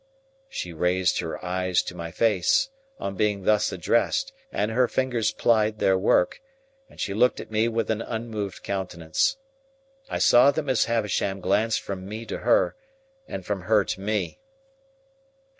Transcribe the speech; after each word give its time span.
She 0.49 0.73
raised 0.73 1.19
her 1.19 1.45
eyes 1.45 1.83
to 1.83 1.93
my 1.93 2.09
face, 2.09 2.69
on 2.97 3.13
being 3.15 3.43
thus 3.43 3.71
addressed, 3.71 4.33
and 4.51 4.71
her 4.71 4.87
fingers 4.87 5.31
plied 5.31 5.77
their 5.77 5.95
work, 5.95 6.41
and 6.89 6.99
she 6.99 7.13
looked 7.13 7.39
at 7.39 7.51
me 7.51 7.67
with 7.67 7.91
an 7.91 8.01
unmoved 8.01 8.63
countenance. 8.63 9.37
I 10.09 10.17
saw 10.17 10.49
that 10.49 10.63
Miss 10.63 10.85
Havisham 10.85 11.39
glanced 11.39 11.81
from 11.81 12.09
me 12.09 12.25
to 12.25 12.39
her, 12.39 12.75
and 13.27 13.45
from 13.45 13.61
her 13.61 13.83
to 13.85 14.01
me. 14.01 14.39